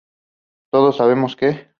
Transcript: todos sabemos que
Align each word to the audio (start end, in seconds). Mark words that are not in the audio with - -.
todos 0.71 0.95
sabemos 0.97 1.35
que 1.35 1.69